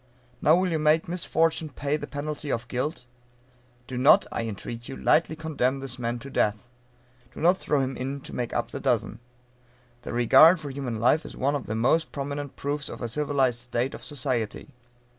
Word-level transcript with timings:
Now 0.41 0.55
will 0.55 0.71
you 0.71 0.79
make 0.79 1.07
misfortune 1.07 1.69
pay 1.69 1.95
the 1.95 2.07
penalty 2.07 2.51
of 2.51 2.67
guilt? 2.67 3.05
Do 3.85 3.99
not, 3.99 4.25
I 4.31 4.45
entreat 4.47 4.89
you, 4.89 4.97
lightly 4.97 5.35
condemn 5.35 5.79
this 5.79 5.99
man 5.99 6.17
to 6.25 6.31
death. 6.31 6.67
Do 7.35 7.39
not 7.39 7.57
throw 7.57 7.81
him 7.81 7.95
in 7.95 8.21
to 8.21 8.33
make 8.35 8.51
up 8.51 8.71
the 8.71 8.79
dozen. 8.79 9.19
The 10.01 10.11
regard 10.11 10.59
for 10.59 10.71
human 10.71 10.99
life 10.99 11.23
is 11.23 11.37
one 11.37 11.53
of 11.55 11.67
the 11.67 11.75
most 11.75 12.11
prominent 12.11 12.55
proofs 12.55 12.89
of 12.89 13.03
a 13.03 13.07
civilized 13.07 13.59
state 13.59 13.93
of 13.93 14.03
society. 14.03 14.73